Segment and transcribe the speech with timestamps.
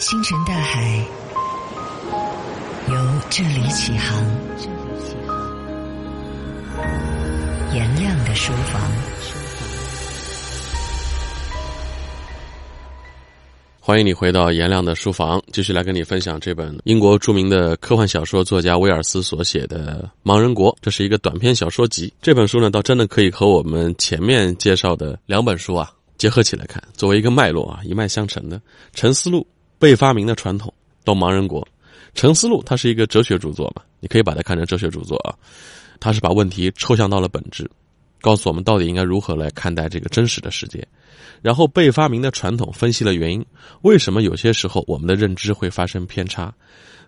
[0.00, 1.06] 星辰大海
[2.88, 2.94] 由
[3.28, 4.24] 这里起航。
[7.74, 8.90] 颜亮的书房。
[13.78, 20.72] 欢迎你回到颜亮的书房，继续来跟你分享这本英国著名的科幻小说作家威尔斯所写的《盲人国》。
[20.80, 22.10] 这是一个短篇小说集。
[22.22, 28.58] 这本书呢，倒真的可以和我们前面介绍的两本书啊结合起来看，作为一个脉络啊，一脉相承的。
[28.94, 29.46] 沉思录
[29.80, 30.72] 被发明的传统
[31.04, 31.66] 到盲人国，
[32.14, 35.34] 沉思录它是一个哲学著作嘛，你可以把它看成哲学著作啊。
[35.98, 37.68] 它是把问题抽象到了本质，
[38.20, 40.86] 告诉我们到底应该如何来看待这个真实的世界。
[41.42, 43.44] 然后被发明的传统分析了原因，
[43.82, 46.52] 为什么有些时候我们的认知会发生偏差。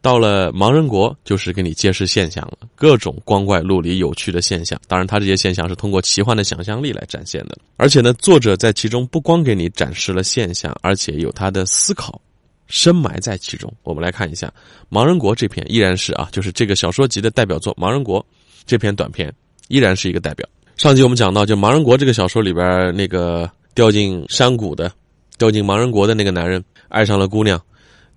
[0.00, 4.80] 到了盲人国，就是给你揭示现象了，各种光怪陆离、有趣的现象。
[4.86, 7.58] 当然，它这些现象是通过奇幻的想象力来展现的。
[7.76, 12.20] 而且呢，作者在其中不光给你展示了现象，而且有他的思考
[12.68, 13.72] 深埋在其中。
[13.82, 14.52] 我们来看一下
[14.96, 18.20] 《盲人国》这篇，依然是啊，就是这个小说集的代表作《盲人国》
[18.64, 19.32] 这篇短篇，
[19.68, 20.48] 依然是一个代表。
[20.76, 23.50] 上集我们讲到，就《盲人国》这个小说里边那个。
[23.74, 24.90] 掉进山谷的，
[25.38, 27.62] 掉进盲人国的那个男人爱上了姑娘，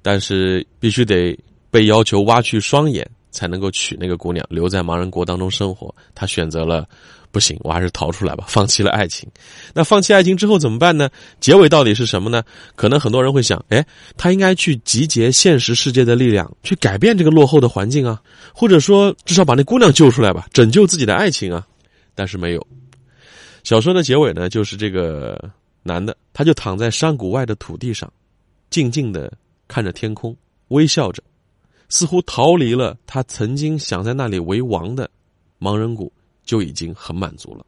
[0.02, 1.38] 但是必须得
[1.70, 5.94] 被要求挖去双眼才能够娶那个姑娘，留在盲人国当中生活。
[6.16, 6.90] 他选择了
[7.32, 9.30] 不行，我还是逃出来吧，放弃了爱情。
[9.74, 11.10] 那放弃爱情之后怎么办呢？
[11.40, 12.44] 结尾到底是什么呢？
[12.76, 13.86] 可能很多人会想，哎，
[14.18, 18.22] 他应该去集结现实世界的力量，去改变这个落后的环境啊，
[18.54, 21.66] 或者说至少把那姑娘救出来吧，拯救自己的爱情啊。
[22.14, 22.68] 但是没有。
[23.64, 25.50] 小说的结尾呢，就是这个
[25.84, 28.12] 男的，他就躺在山谷外的土地上，
[28.70, 29.32] 静静的
[29.68, 30.36] 看着天空，
[30.68, 31.24] 微笑着，
[31.88, 35.09] 似乎逃离了他曾经想在那里为王的
[35.59, 36.12] 盲人谷，
[36.52, 37.66] 就已经很满足了。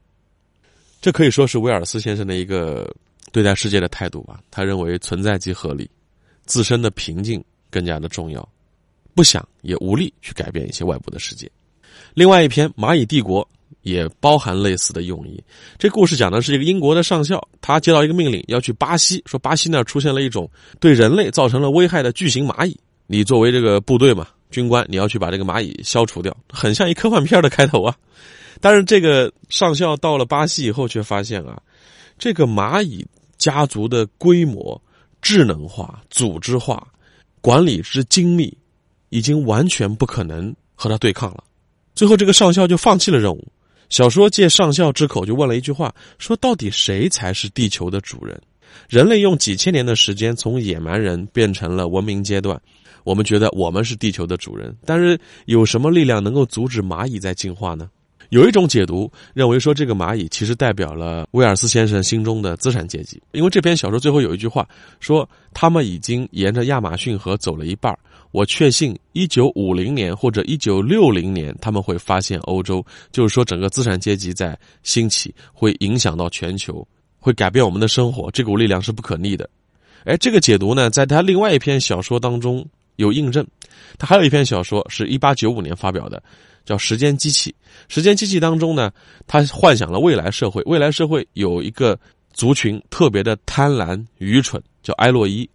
[1.00, 2.94] 这可以说是威尔斯先生的一个
[3.32, 4.42] 对待世界的态度吧。
[4.52, 5.90] 他认为存在即合理，
[6.46, 8.46] 自身的平静更加的重要，
[9.16, 11.50] 不想也无力去改变一些外部的世界。
[12.14, 13.42] 另外一篇《蚂蚁帝国》。
[13.82, 15.44] 也包含类似的用意。
[15.78, 20.50] 这故事讲的是一个英国的上校，他接到一个命令，要去巴西，说巴西那儿出现了一种
[20.80, 22.80] 对人类造成了危害的巨型蚂蚁。
[23.08, 27.94] 你作为这个部队嘛，军官，你要去把这个蚂蚁消除掉，很像一科幻片的开头啊。
[28.62, 31.62] 但是这个上校到了巴西以后，却发现啊，
[32.18, 33.06] 这个蚂蚁
[33.38, 34.82] 家族的规模、
[35.22, 36.88] 智能化、组织化、
[37.42, 38.56] 管理之精密，
[39.10, 41.44] 已经完全不可能和他对抗了。
[41.96, 43.48] 最后，这个上校就放弃了任务。
[43.90, 48.42] 小说借上校之口就问了一句话：说到底谁才是地球的主人？
[48.90, 52.60] 人类用几千年的时间从野蛮人变成了文明阶段，
[53.04, 54.76] 我们觉得我们是地球的主人。
[54.84, 57.88] 但是有什么力量能够阻止蚂蚁在进化呢？
[58.30, 64.68] 有一种解读认为说，这个蚂蚁其实代表了威尔斯先生心中的资产阶级，因为这篇小说最后有一句话
[65.00, 67.98] 说，他们已经沿着亚马逊河走了一半
[68.32, 76.88] 我确信，一九五零年或者一九六零年，他们会发现欧洲，就是说整个资产阶级在兴起，会影响到全球，
[77.20, 78.32] 会改变我们的生活。
[78.32, 79.48] 这股力量是不可逆的。
[80.06, 83.46] 哎，这个解读呢，在他另外一篇小说当中有印证。
[83.98, 86.22] 他还有一篇小说是一八九五年发表的，
[86.66, 87.50] 叫《时间机器》。
[87.94, 88.92] 《时间机器》当中呢，
[89.28, 92.00] 他幻想了未来社会，未来社会有一个
[92.34, 95.48] 族群特别的贪婪愚蠢，叫埃洛伊；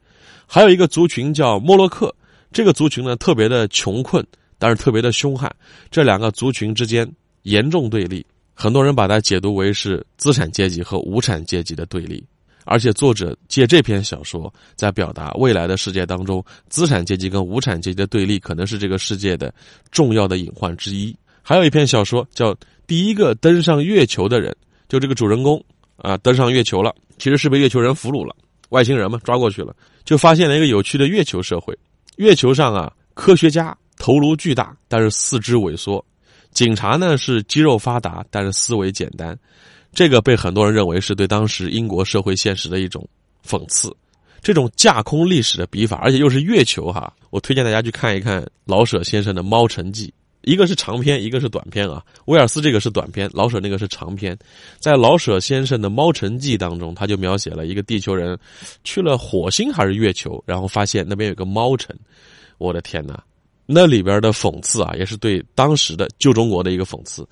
[0.47, 2.15] 还有一个族群叫莫洛克。
[2.50, 4.27] 这个族群呢，特别的穷困，
[4.59, 5.55] 但是特别的凶悍。
[5.91, 7.06] 这两个族群之间
[7.43, 8.25] 严重对立，
[8.55, 12.25] 很多人把它解读为是资产阶级和无产阶级的对立。
[12.71, 19.53] 而且作者借这篇小说，在表达未来的世界当中，资产阶级跟无产阶级的对立，可能是这个世界的
[19.91, 21.17] 重要的隐患之一。
[21.43, 22.53] 还有一篇小说叫
[22.87, 24.53] 《第一个登上月球的人》，
[24.87, 25.65] 就这个主人公
[25.97, 28.37] 啊，登上月球了，其实是被月球人俘虏了，
[28.69, 29.75] 外星人嘛抓过去了，
[30.05, 31.77] 就发现了一个有趣的月球社会。
[32.17, 36.05] 月球上啊，科学家头颅巨大，但是四肢萎缩；
[36.53, 39.39] 警察呢是肌肉发达，但是思维简单。
[39.99, 43.05] 这个被很多人认为是对当时英国社会现实的一种
[43.45, 43.93] 讽刺。
[44.41, 50.06] 这种架空历史的笔法，而且又是月球哈，我推荐大家去看一看老舍先生的《猫城记》，
[50.43, 52.00] 一个是长篇，一个是短篇啊。
[52.27, 54.39] 威尔斯这个是短篇，老舍那个是长篇。
[54.79, 58.39] 在老舍先生的《猫城记》当中，他就描写了一个地球人
[58.85, 61.93] 去了火星还是月球，然后发现那边有个猫城。
[62.59, 63.21] 我的天哪，
[63.67, 67.27] 那里边的讽刺啊，也是对当时的旧中国的一个讽刺，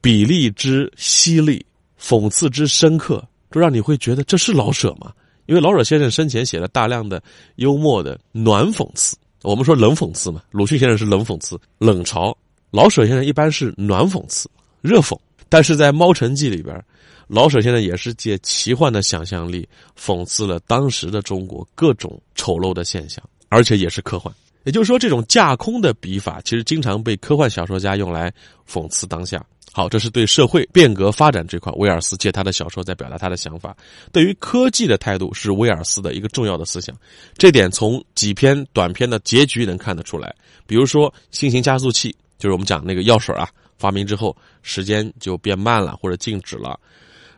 [0.00, 1.62] 比例之犀利，
[2.00, 5.12] 讽刺之深刻，就让你会觉得这是老舍吗？
[5.46, 7.22] 因为老舍先生生前写了大量的
[7.56, 12.34] 幽默的暖讽刺，我们说冷讽刺嘛，鲁迅先生是冷讽刺、冷嘲，
[12.70, 14.48] 老舍先生一般是暖讽刺、
[14.80, 15.18] 热讽。
[15.48, 16.82] 但是在《猫城记》里边，
[17.26, 19.68] 老舍先生也是借奇幻的想象力
[19.98, 23.22] 讽刺了当时的中国各种丑陋的现象。
[23.48, 24.32] 而且也是科幻。
[24.62, 28.32] 也就是说，这种架空的笔法，其实经常被科幻小说家用来
[28.70, 29.44] 讽刺当下。
[29.72, 33.76] 好，这是对社会变革发展这块，威尔斯借他的小说在表达他的想法。
[34.10, 36.96] 对于科技的态度是威尔斯的一个重要的思想，
[37.38, 40.34] 这点从几篇短篇的结局能看得出来。
[40.66, 46.78] 比如说，新型加速器，就是我们讲那个药水啊，发明之后时间就变慢了或者静止了。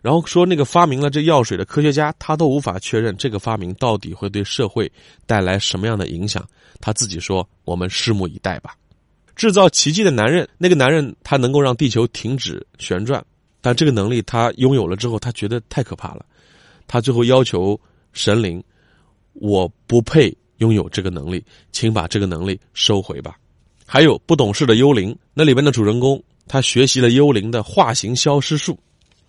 [0.00, 4.90] 然后说那个发明了这药水的科学家，他都无法确认这个发明到底会对社会
[5.26, 6.44] 带来什么样的影响。
[6.80, 8.74] 他自己说：“我们拭目以待吧。”
[9.34, 13.24] 制造奇迹的男人，那个男人他能够让地球停止旋转，
[13.60, 16.24] 但这个能力他拥有了之后，他觉得太可怕了。
[16.86, 17.78] 他最后要求
[18.12, 18.62] 神灵
[19.34, 23.36] ：“我不配拥有这个能力，请把这个能力收回吧。”
[23.86, 28.78] 还有不懂事的幽灵，那里面的主人公他学习了幽灵的化形消失术。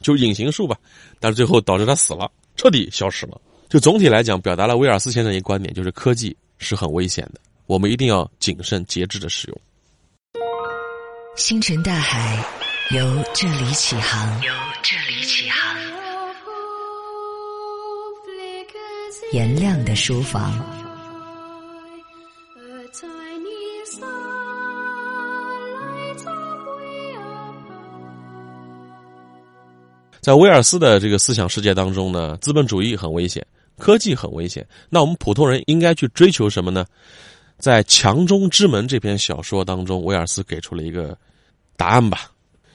[0.01, 0.77] 就隐形术吧，
[1.17, 3.39] 但是最后导致他死了，彻底消失了。
[3.69, 9.57] 就总体来讲，表达了威尔斯先生一个观点，就是科技是很危险的，我们一定要谨慎节制的使用。
[11.35, 12.45] 星辰大海，
[12.91, 14.29] 由这里起航。
[14.43, 14.53] 由
[14.83, 15.75] 这里起航。
[19.31, 20.53] 颜亮的书房。
[30.21, 33.43] 在威尔斯的这个思想世界当中呢，资本主义很危险，
[33.79, 34.65] 科技很危险。
[34.87, 36.85] 那我们普通人应该去追求什么呢？
[37.63, 41.17] 在《墙中之门》这篇小说当中，威尔斯给出了一个
[41.77, 42.29] 答案吧。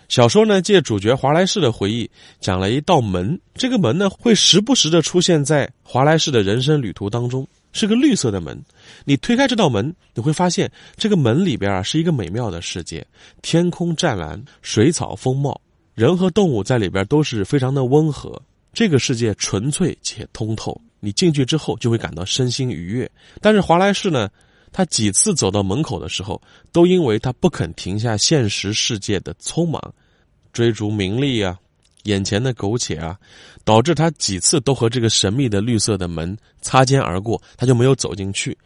[0.09, 3.39] 小说呢，借主角华莱士的回忆，讲了一道门。
[3.53, 8.59] 这个门呢，会时不时的出现在华莱士的人生旅途当中，是个绿色的门。
[9.05, 13.07] 你推开这道门，你会发现这个门里边啊，是一个美妙的世界，
[13.43, 15.61] 天空湛蓝，水草丰茂。
[15.95, 18.41] 人和动物在里边都是非常的温和，
[18.73, 20.81] 这个世界纯粹且通透。
[20.99, 23.11] 你进去之后就会感到身心愉悦。
[23.43, 24.31] 但是华莱士呢，
[24.73, 26.41] 他几次走到门口的时候，
[26.73, 29.81] 都因为他不肯停下现实世界的匆忙，
[30.53, 31.59] 追逐名利啊，
[32.05, 33.19] 眼前的苟且啊，
[33.65, 38.57] 导致他几次都和这个神秘的绿色的门擦肩而过，他就没有走进去。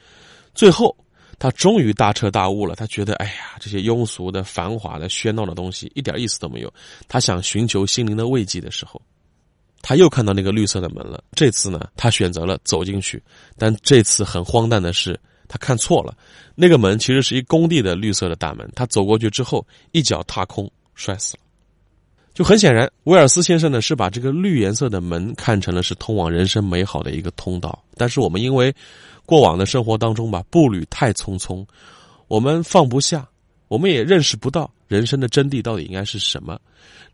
[0.55, 0.97] 最后。
[1.39, 6.73] 他终于大彻大悟了，他觉得，哎呀，这些庸俗的、繁华的、喧闹的东西一点意思都没有。
[7.09, 9.03] 他想寻求心灵的慰藉的时候，
[9.81, 11.25] 他又看到那个绿色的门了。
[11.33, 13.21] 这次呢，他选择了走进去，
[13.59, 15.19] 但这次很荒诞的是，
[15.53, 16.17] 他看错了，
[16.55, 18.67] 那个门其实是一工地的绿色的大门。
[18.75, 21.43] 他走过去之后，一脚踏空，摔死了。
[22.33, 28.75] 就很显然，威尔斯先生呢是把这个绿颜色的门看成了是通往人生美好的一个通道，但是我们因为。
[29.25, 31.65] 过往的生活当中吧，步履太匆匆，
[32.27, 33.27] 我们放不下，
[33.73, 36.61] 我们也认识不到人生的真谛到底应该是什么。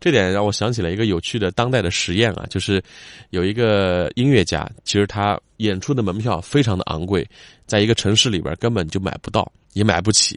[0.00, 2.82] 这点让我想起了一个有趣的当代的实验啊，就是
[3.30, 7.24] 有一个音乐家，其实他演出的门票非常的昂贵，
[7.64, 10.36] 在一个城市里边根本就买不到，也买不起。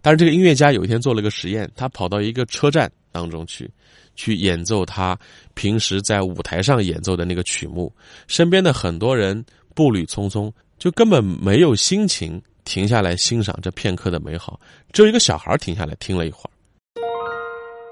[0.00, 3.68] 但是这个音乐家有一天做了个实验，他跑到一个车站当中去，
[4.14, 5.18] 去演奏他
[5.54, 7.92] 平时在舞台上演奏的那个曲目，
[8.28, 9.44] 身边的很多人
[9.74, 10.52] 步履匆匆。
[10.78, 14.60] 就根本没有心情停下来欣赏这片刻的美好，
[14.92, 16.50] 只有一个小孩停下来听了一会儿。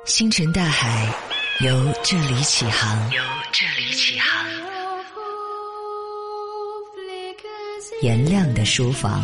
[0.05, 1.11] 星辰大海，
[1.65, 3.11] 由这里起航。
[3.11, 4.47] 由这里起航。
[8.03, 9.23] 颜亮的书房。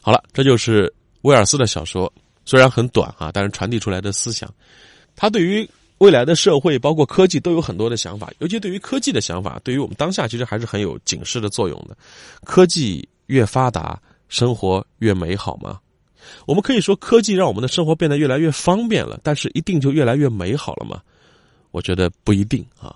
[0.00, 2.10] 好了，这就是威尔斯的小说。
[2.44, 4.48] 虽然很短啊，但是传递出来的思想，
[5.14, 8.32] 他对于未来的社会，包括科技，都有很多的想法。
[8.40, 11.96] 尤其对于科技的想法，对于我们当下，其实还是很有警示的作用的。
[12.44, 15.78] 科技越发达，生活越美好吗？
[16.46, 21.00] 我们可以说，科技让我们的生活变得越来越方便了，但是一定就越来越美好了吗？
[21.70, 22.94] 我觉得不一定啊。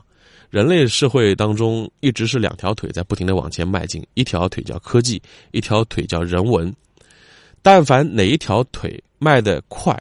[0.49, 5.21] 人类社会当中，一直是两条腿在不停的往前迈进，一条腿叫科技，
[5.51, 6.73] 一条腿叫人文。
[7.63, 10.01] 但凡哪一条腿迈得快，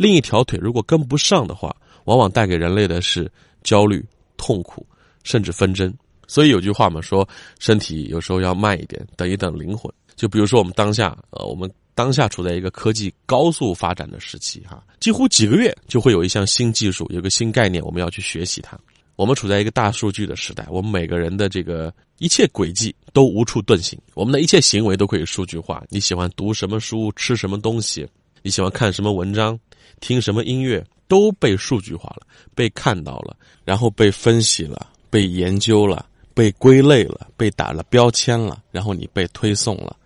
[0.00, 3.30] 另一条腿如果跟不上的话，往往带给人类的是
[3.62, 4.02] 焦虑、
[4.38, 4.86] 痛苦，
[5.24, 5.94] 甚至纷争。
[6.26, 7.28] 所以有句话嘛，说
[7.58, 9.92] 身体有时候要慢一点，等一等灵魂。
[10.16, 18.78] 就比如说我们当下，呃，我们当下处在一个科技高速发展的时期，哈，几乎几个月就会有一项新技术，有个新概念，我们要去学习它。
[19.16, 25.84] 我们处在一个大数据的时代，我们每个人的这个一切轨迹都无处遁形，我们的一切行为都可以数据化。
[25.90, 28.08] 你喜欢读什么书，吃什么东西，
[28.42, 29.58] 你喜欢看什么文章，
[30.00, 39.96] 听什么音乐，都被数据化了，被看到了，然后被分析了，被研究了，被归类了，被打了标签了，然后你被推送了，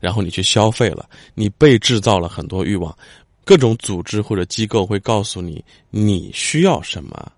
[0.00, 2.96] 然后你去消费了，你被制造了很多欲望。
[3.44, 7.32] 各种组织或者机构会告诉你你需要什么，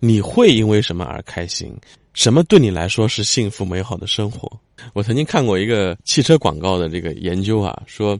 [0.00, 1.72] 你会因为什么而开心，
[2.12, 4.50] 什么对你来说是幸福美好的生活。
[4.92, 8.18] 我曾经看过一个汽车广告的这个研究啊，说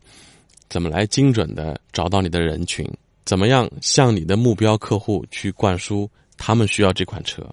[0.75, 2.85] 怎么来精准的找到你的人群，
[3.25, 7.49] 怎么样向你的目标客户去灌输他们需要这款车。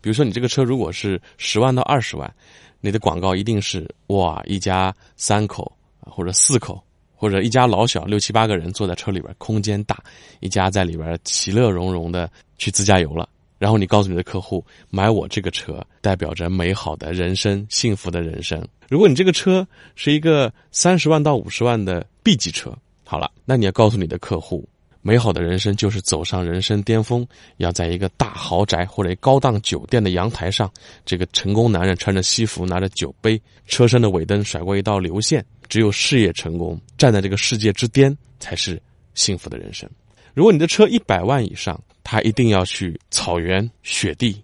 [0.00, 2.34] 比如说，你这个车如果是十万到二十万，
[2.80, 6.82] 你的广告一定是哇，一家三口或者四口。
[7.14, 10.02] 或者一家老小六七八个人坐在车里边，空间大，
[10.40, 13.28] 一家在里边其乐融融的去自驾游了。
[13.64, 18.62] 然后你告诉你的客户，买我这个车代表着美好的人生、幸福的人生。
[18.90, 24.68] 如果你这个车是一个三十万到五十万的 B 级车，好了，那你要告诉你的客户，
[25.00, 30.70] 美好的人生就是走上人生巅峰，要在一个大豪宅或者高档酒店的阳台上，
[31.06, 35.42] 这个成功男人穿着西服，拿着酒杯，车身的尾灯甩过一道流线。
[35.70, 38.78] 只有事业成功，站在这个世界之巅，才是
[39.14, 39.88] 幸福的人生。
[40.34, 44.40] 如果你的车一百万以上，他一定要去草原、雪地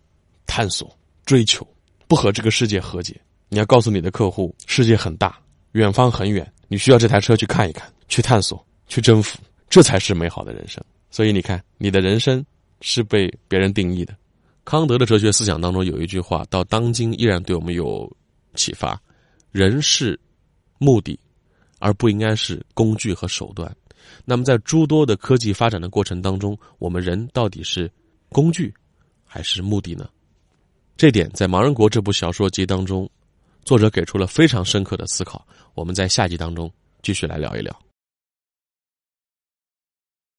[0.46, 0.92] 探索、
[1.24, 1.64] 追求，
[2.08, 3.14] 不和这个世界和解。
[3.48, 5.38] 你要告诉你的客户，世界很大，
[5.72, 9.38] 远方很远，你需要这台车去看一看，去探索，去征服，
[9.68, 10.82] 这才是美好的人生。
[11.12, 12.44] 所以你看，你的人生
[12.80, 14.16] 是被别人定义的。
[14.64, 18.10] 康德的哲学思想当中有一句话，到当今依然对我们有
[18.56, 19.00] 启发：
[19.52, 20.18] 人是。
[20.82, 21.20] 目的，
[21.78, 23.70] 而不应该是工具和手段。
[24.24, 27.90] 那么，在诸多的科技发展的过程当中，我们人到底是
[28.28, 28.72] 工具
[29.24, 30.08] 还是目的呢？
[30.96, 33.08] 这点在《盲人国》这部小说集当中，
[33.64, 35.46] 作者给出了非常深刻的思考。
[35.74, 36.70] 我们在下集当中
[37.02, 37.89] 继续来聊一聊。